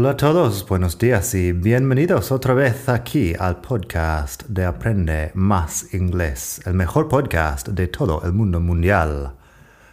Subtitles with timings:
[0.00, 5.92] Hola a todos, buenos días y bienvenidos otra vez aquí al podcast de Aprende Más
[5.92, 9.36] Inglés, el mejor podcast de todo el mundo mundial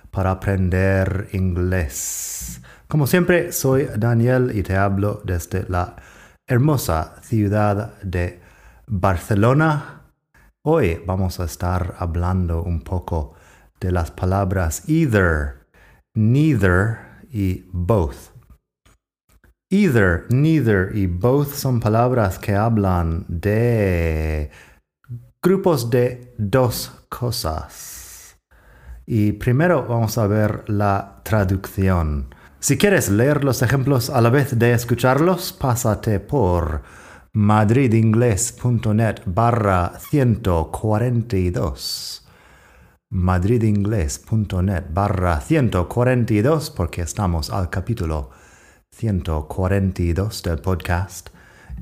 [0.10, 2.62] para aprender inglés.
[2.88, 5.98] Como siempre, soy Daniel y te hablo desde la
[6.48, 8.40] hermosa ciudad de
[8.86, 10.04] Barcelona.
[10.62, 13.34] Hoy vamos a estar hablando un poco
[13.82, 15.68] de las palabras either,
[16.14, 16.98] neither
[17.30, 18.37] y both
[19.70, 24.50] Either, neither y both son palabras que hablan de
[25.42, 28.38] grupos de dos cosas.
[29.06, 32.34] Y primero vamos a ver la traducción.
[32.60, 36.84] Si quieres leer los ejemplos a la vez de escucharlos, pásate por
[37.34, 42.26] madridingles.net barra 142
[43.10, 48.32] madridingles.net barra 142 porque estamos al capítulo
[48.98, 51.30] 142 del podcast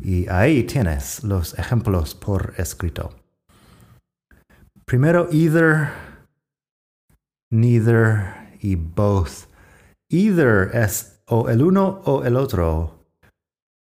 [0.02, 3.16] y ahí tienes los ejemplos por escrito.
[4.84, 5.92] Primero, either,
[7.50, 9.48] neither y both.
[10.10, 13.00] Either es o el uno o el otro.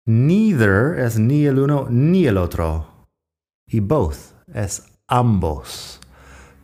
[0.06, 3.06] Neither es ni el uno ni el otro.
[3.66, 6.00] Y both es ambos.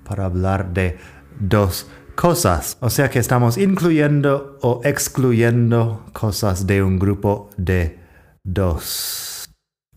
[0.05, 0.99] Para hablar de
[1.41, 2.77] dos cosas.
[2.81, 7.97] O sea que estamos incluyendo o excluyendo cosas de un grupo de
[8.43, 9.49] dos.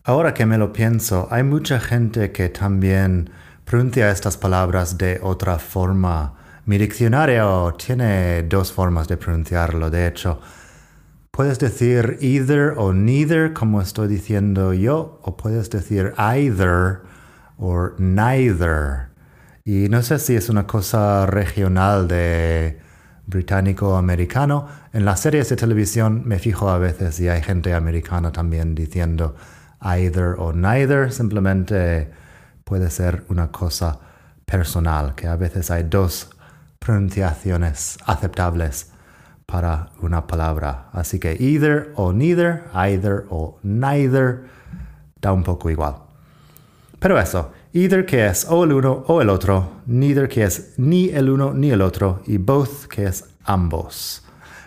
[0.04, 3.30] Ahora que me lo pienso, hay mucha gente que también
[3.64, 6.34] pronuncia estas palabras de otra forma.
[6.64, 10.38] Mi diccionario tiene dos formas de pronunciarlo, de hecho.
[11.32, 17.00] Puedes decir either o neither, como estoy diciendo yo, o puedes decir either
[17.58, 19.11] o neither.
[19.64, 22.80] Y no sé si es una cosa regional de
[23.26, 24.66] británico-americano.
[24.92, 29.36] En las series de televisión me fijo a veces y hay gente americana también diciendo
[29.80, 31.12] either o neither.
[31.12, 32.10] Simplemente
[32.64, 34.00] puede ser una cosa
[34.44, 36.30] personal, que a veces hay dos
[36.78, 38.90] pronunciaciones aceptables
[39.46, 40.88] para una palabra.
[40.92, 44.44] Así que either o neither, either o neither,
[45.20, 45.96] da un poco igual.
[46.98, 51.08] Pero eso, either que es o el uno o el otro, neither que es ni
[51.10, 54.22] el uno ni el otro y both que es ambos.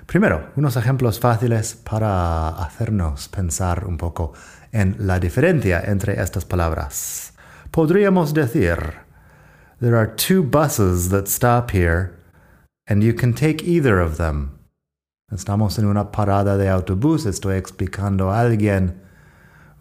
[0.05, 4.33] Primero, unos ejemplos fáciles para hacernos pensar un poco
[4.71, 7.33] en la diferencia entre estas palabras.
[7.71, 9.05] Podríamos decir,
[9.79, 12.13] There are two buses that stop here,
[12.87, 14.51] and you can take either of them.
[15.31, 19.01] Estamos en una parada de autobús, estoy explicando a alguien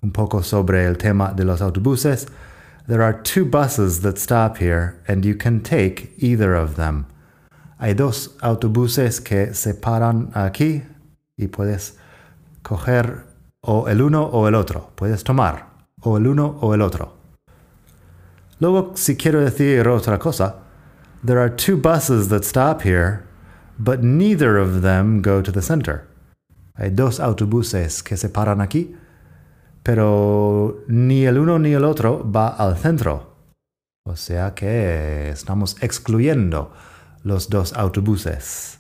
[0.03, 2.27] un poco sobre el tema de los autobuses.
[2.87, 7.07] There are two buses that stop here and you can take either of them.
[7.81, 10.83] Hay dos autobuses que se paran aquí
[11.39, 11.97] y puedes
[12.63, 13.25] coger
[13.63, 14.93] o el uno o el otro.
[14.97, 15.65] Puedes tomar
[16.03, 17.15] o el uno o el otro.
[18.61, 20.57] Luego, si quiero decir otra cosa,
[21.25, 23.25] there are two buses that stop here,
[23.79, 26.07] but neither of them go to the center.
[26.77, 28.95] Hay dos autobuses que se paran aquí,
[29.83, 30.83] pero
[31.25, 33.35] el uno ni el otro va al centro.
[34.07, 36.73] O sea que estamos excluyendo
[37.23, 38.79] los dos autobuses.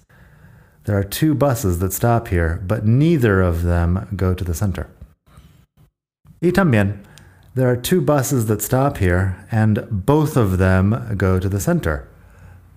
[0.84, 4.86] There are two buses that stop here, but neither of them go to the center.
[6.42, 7.00] Y también,
[7.54, 12.06] there are two buses that stop here, and both of them go to the center.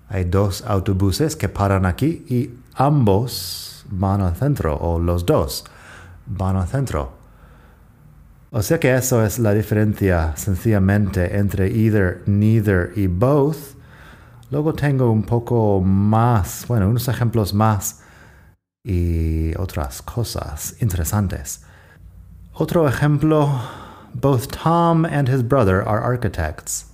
[0.10, 5.66] Hay dos autobuses que paran aquí y ambos van al centro, o los dos
[6.26, 7.17] van al centro.
[8.50, 13.76] O sea que eso es la diferencia sencillamente entre either, neither y both.
[14.50, 18.02] Luego tengo un poco más, bueno, unos ejemplos más
[18.86, 21.66] y otras cosas interesantes.
[22.54, 23.50] Otro ejemplo,
[24.14, 26.86] both Tom and his brother are architects.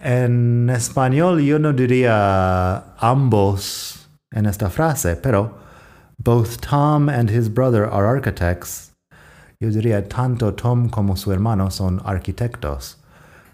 [0.00, 5.58] En español yo no diría ambos en esta frase, pero
[6.18, 8.95] both Tom and his brother are architects.
[9.60, 12.96] Yo diría tanto Tom como su hermano son arquitectos.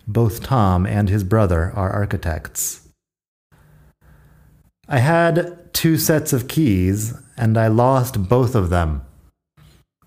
[0.07, 2.89] Both Tom and his brother are architects.
[4.89, 9.03] I had two sets of keys and I lost both of them.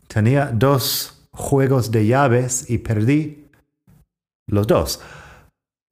[0.10, 3.46] Tenía dos juegos de llaves y perdí
[4.48, 5.00] los dos.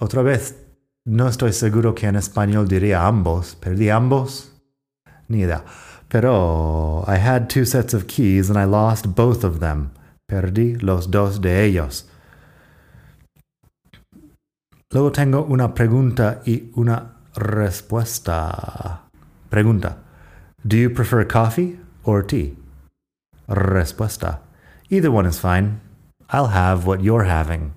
[0.01, 0.55] Otra vez,
[1.05, 3.55] no estoy seguro que en español diría ambos.
[3.55, 4.51] ¿Perdí ambos?
[5.27, 5.45] Ni.
[6.13, 9.89] Pero I had two sets of keys and I lost both of them.
[10.29, 12.03] Perdí los dos de ellos.
[14.91, 19.09] Luego tengo una pregunta y una respuesta.
[19.49, 19.97] Pregunta.
[20.63, 22.57] Do you prefer coffee or tea?
[23.47, 24.41] Respuesta.
[24.91, 25.81] Either one is fine.
[26.29, 27.73] I'll have what you're having.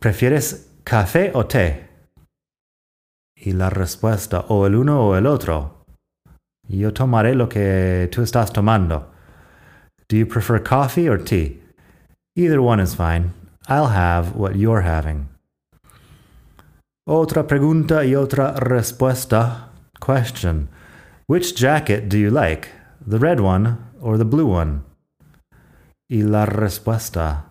[0.00, 1.86] ¿Prefieres café o té?
[3.36, 5.77] Y la respuesta, o el uno o el otro.
[6.68, 9.06] Yo tomaré lo que tú estás tomando.
[10.08, 11.58] Do you prefer coffee or tea?
[12.36, 13.32] Either one is fine.
[13.68, 15.28] I'll have what you're having.
[17.08, 19.70] Otra pregunta y otra respuesta.
[19.98, 20.68] Question.
[21.26, 22.68] Which jacket do you like?
[23.06, 24.84] The red one or the blue one?
[26.10, 27.44] Y la respuesta.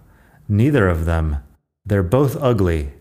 [0.47, 1.37] Neither of them.
[1.85, 2.93] They're both ugly.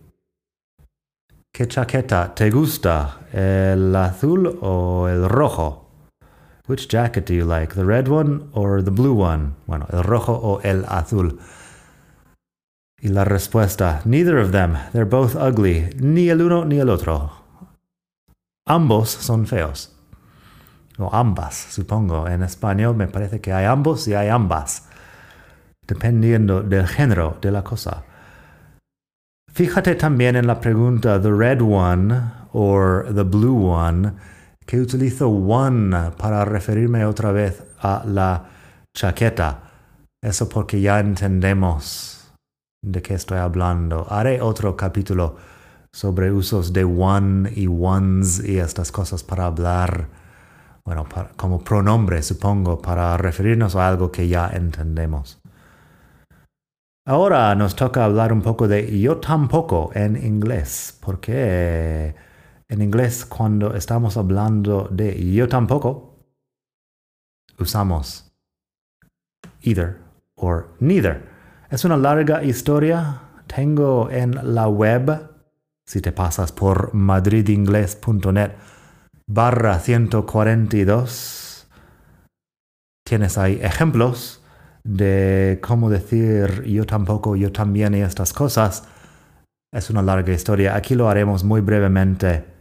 [1.52, 3.18] ¿Qué chaqueta te gusta?
[3.32, 5.85] ¿El azul o el rojo?
[6.66, 7.74] Which jacket do you like?
[7.74, 9.54] The red one or the blue one?
[9.66, 11.38] Bueno, el rojo o el azul.
[13.00, 14.76] Y la respuesta, neither of them.
[14.92, 15.90] They're both ugly.
[16.00, 17.30] Ni el uno ni el otro.
[18.66, 19.92] Ambos son feos.
[20.98, 22.26] O ambas, supongo.
[22.26, 24.88] En español me parece que hay ambos y hay ambas.
[25.86, 28.02] Dependiendo del género de la cosa.
[29.52, 32.12] Fíjate también en la pregunta the red one
[32.52, 34.14] or the blue one
[34.66, 38.44] que utilizo one para referirme otra vez a la
[38.94, 39.62] chaqueta.
[40.22, 42.34] Eso porque ya entendemos
[42.84, 44.06] de qué estoy hablando.
[44.10, 45.36] Haré otro capítulo
[45.92, 50.08] sobre usos de one y ones y estas cosas para hablar,
[50.84, 55.38] bueno, como pronombre, supongo, para referirnos a algo que ya entendemos.
[57.06, 62.16] Ahora nos toca hablar un poco de yo tampoco en inglés, porque
[62.68, 66.16] en inglés cuando estamos hablando de yo tampoco,
[67.58, 68.32] usamos
[69.62, 69.98] either
[70.34, 71.28] or neither.
[71.70, 73.22] Es una larga historia.
[73.46, 75.30] Tengo en la web,
[75.86, 78.52] si te pasas por madridingles.net
[79.28, 81.68] barra 142,
[83.04, 84.42] tienes ahí ejemplos
[84.84, 88.84] de cómo decir yo tampoco, yo también y estas cosas.
[89.72, 90.76] Es una larga historia.
[90.76, 92.55] Aquí lo haremos muy brevemente.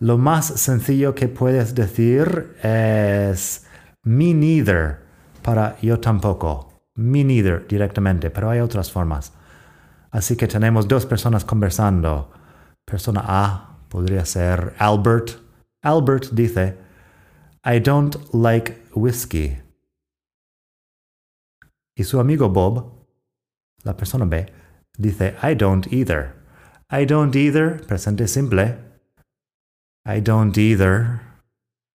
[0.00, 3.66] Lo más sencillo que puedes decir es
[4.02, 5.00] me neither
[5.42, 9.32] para yo tampoco me neither directamente, pero hay otras formas.
[10.10, 12.30] Así que tenemos dos personas conversando.
[12.84, 15.32] Persona A podría ser Albert.
[15.82, 16.78] Albert dice,
[17.64, 19.62] I don't like whiskey.
[21.94, 23.06] Y su amigo Bob,
[23.84, 24.50] la persona B,
[24.96, 26.34] dice, I don't either.
[26.90, 28.89] I don't either, presente simple.
[30.16, 31.20] I don't either.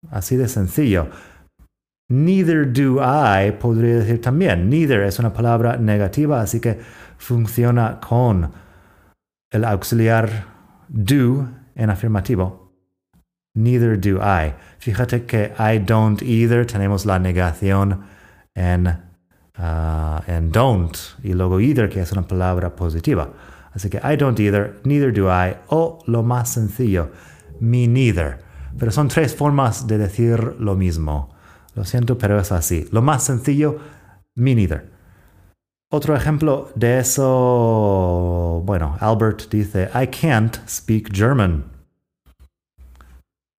[0.10, 1.08] Así de sencillo.
[2.10, 4.70] Neither do I podría decir también.
[4.70, 6.80] Neither es una palabra negativa, así que
[7.18, 8.52] funciona con
[9.52, 10.46] el auxiliar
[10.90, 12.72] do en afirmativo.
[13.56, 14.54] Neither do I.
[14.80, 18.02] Fíjate que I don't either tenemos la negación
[18.56, 19.12] en
[20.28, 23.30] en don't y luego either, que es una palabra positiva.
[23.74, 27.12] Así que I don't either, neither do I, o lo más sencillo,
[27.62, 28.40] me neither.
[28.78, 31.30] Pero son tres formas de decir lo mismo.
[31.76, 32.88] Lo siento, pero es así.
[32.92, 33.78] Lo más sencillo,
[34.36, 34.92] me neither.
[35.94, 41.66] Otro ejemplo de eso, bueno, Albert dice, I can't speak German.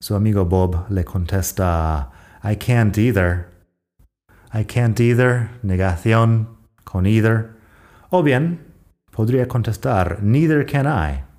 [0.00, 2.10] Su amigo Bob le contesta,
[2.42, 3.48] I can't either.
[4.52, 6.48] I can't either, negación
[6.84, 7.50] con either.
[8.10, 8.60] O bien,
[9.10, 11.31] podría contestar, neither can I.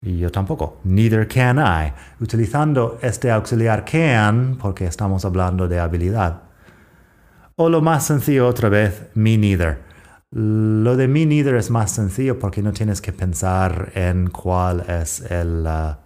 [0.00, 6.42] Yo tampoco, neither can I, utilizando este auxiliar can porque estamos hablando de habilidad.
[7.56, 9.82] O lo más sencillo otra vez, me neither.
[10.30, 15.20] Lo de me neither es más sencillo porque no tienes que pensar en cuál es
[15.30, 15.96] el uh,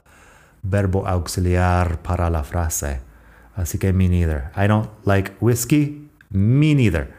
[0.63, 3.01] verbo auxiliar para la frase.
[3.55, 4.51] Así que me neither.
[4.57, 6.09] I don't like whiskey.
[6.31, 7.13] Me neither.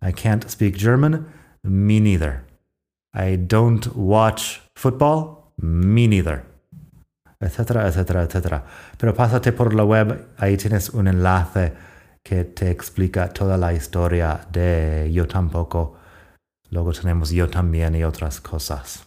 [0.00, 1.26] I can't speak German.
[1.64, 2.44] Me neither.
[3.12, 5.43] I don't watch football.
[5.56, 6.44] Me neither.
[7.40, 8.64] Etcétera, etcétera, etcétera.
[8.98, 10.28] Pero pásate por la web.
[10.38, 11.72] Ahí tienes un enlace
[12.22, 15.96] que te explica toda la historia de yo tampoco.
[16.70, 19.06] Luego tenemos yo también y otras cosas.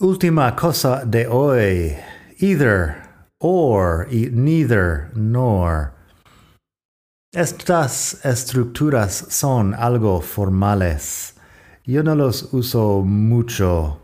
[0.00, 1.96] Última cosa de hoy.
[2.38, 2.96] Either,
[3.38, 5.95] or y neither, nor.
[7.36, 11.34] Estas estructuras son algo formales.
[11.84, 14.00] Yo no los uso mucho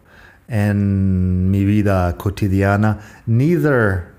[0.49, 2.99] en mi vida cotidiana.
[3.25, 4.13] Neither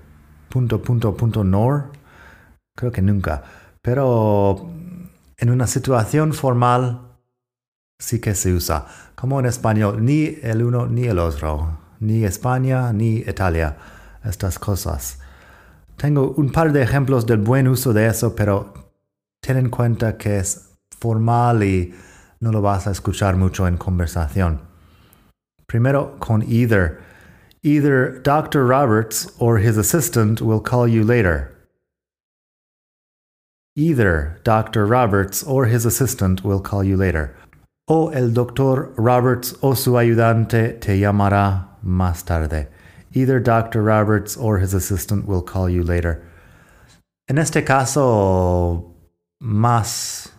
[0.48, 1.92] punto punto punto nor.
[2.76, 3.44] Creo que nunca.
[3.80, 4.68] Pero
[5.36, 7.02] en una situación formal
[8.00, 8.84] sí que se usa.
[9.14, 11.78] Como en español, ni el uno ni el otro.
[12.00, 13.76] Ni España ni Italia.
[14.24, 15.20] Estas cosas.
[15.96, 18.83] Tengo un par de ejemplos del buen uso de eso, pero
[19.44, 21.92] ten en cuenta que es formal y
[22.40, 24.60] no lo vas a escuchar mucho en conversación.
[25.66, 27.02] Primero con either.
[27.62, 28.66] Either Dr.
[28.66, 31.50] Roberts or his assistant will call you later.
[33.76, 34.86] Either Dr.
[34.86, 37.36] Roberts or his assistant will call you later.
[37.86, 42.68] O el doctor Roberts o su ayudante te llamará más tarde.
[43.12, 43.82] Either Dr.
[43.82, 46.22] Roberts or his assistant will call you later.
[47.28, 48.93] En este caso,
[49.40, 50.32] más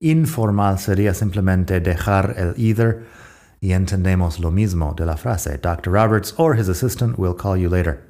[0.00, 3.04] informal sería simplemente dejar el either
[3.60, 5.58] y entendemos lo mismo de la frase.
[5.58, 5.90] Dr.
[5.92, 8.00] Roberts or his assistant will call you later.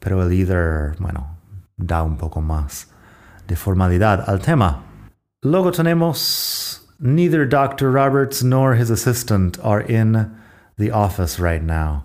[0.00, 1.38] Pero el either, bueno,
[1.78, 2.86] da un poco más
[3.46, 4.82] de formalidad al tema.
[5.42, 7.90] Luego tenemos neither Dr.
[7.90, 10.36] Roberts nor his assistant are in
[10.76, 12.04] the office right now.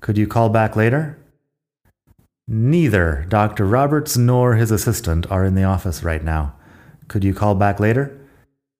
[0.00, 1.18] Could you call back later?
[2.48, 3.66] Neither Dr.
[3.66, 6.54] Roberts nor his assistant are in the office right now.
[7.08, 8.16] Could you call back later?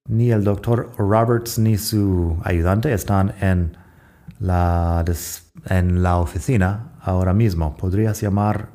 [0.07, 3.77] Ni el doctor Roberts ni su ayudante están en
[4.41, 5.05] la,
[5.69, 7.77] en la oficina ahora mismo.
[7.77, 8.71] ¿Podrías llamar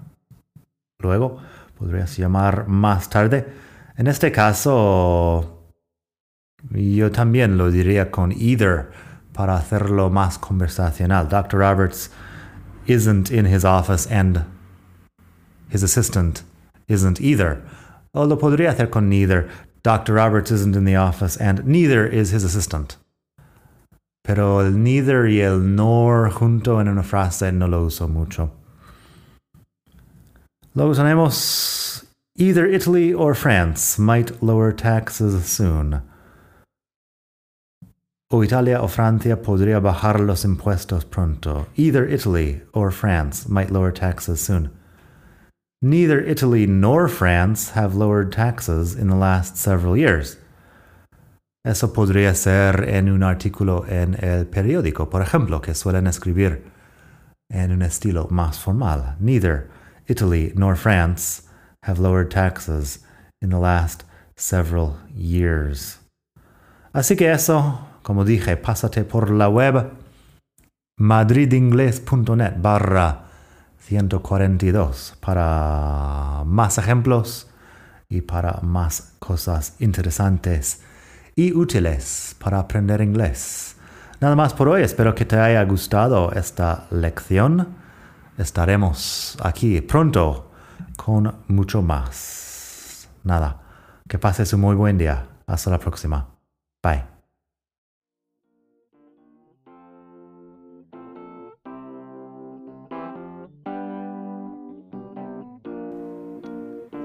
[1.00, 1.40] luego?
[1.78, 3.48] ¿Podrías llamar más tarde?
[3.98, 5.72] En este caso,
[6.72, 8.92] yo también lo diría con either
[9.34, 11.30] para hacerlo más conversacional.
[11.30, 11.60] Dr.
[11.60, 12.10] Roberts
[12.88, 14.46] isn't in his office and
[15.70, 16.44] his assistant
[16.88, 17.62] isn't either.
[18.14, 19.50] Lo podría hacer con neither.
[19.82, 20.14] Dr.
[20.14, 22.98] Roberts isn't in the office and neither is his assistant.
[24.24, 28.52] Pero el neither y el nor junto en una frase no lo uso mucho.
[30.76, 32.06] Luego tenemos
[32.38, 36.02] either Italy or France might lower taxes soon.
[38.32, 41.68] O Italia o Francia podría bajar los impuestos pronto.
[41.76, 44.72] Either Italy or France might lower taxes soon.
[45.86, 50.38] Neither Italy nor France have lowered taxes in the last several years.
[51.66, 56.64] Eso podría ser en un artículo en el periódico, por ejemplo, que suelen escribir
[57.52, 59.18] en un estilo más formal.
[59.20, 59.70] Neither
[60.08, 61.42] Italy nor France
[61.84, 63.00] have lowered taxes
[63.42, 64.06] in the last
[64.38, 66.00] several years.
[66.94, 69.92] Así que eso, como dije, pásate por la web
[70.98, 73.33] madridingles.net barra
[73.86, 77.50] 142 para más ejemplos
[78.10, 80.82] y para más cosas interesantes
[81.36, 83.76] y útiles para aprender inglés.
[84.22, 87.76] Nada más por hoy, espero que te haya gustado esta lección.
[88.38, 90.52] Estaremos aquí pronto
[90.96, 93.10] con mucho más.
[93.24, 93.62] Nada,
[94.08, 95.28] que pases un muy buen día.
[95.46, 96.28] Hasta la próxima.
[96.82, 97.13] Bye.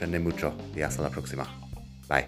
[0.00, 1.46] aprende mucho y hasta la próxima.
[2.08, 2.26] Bye.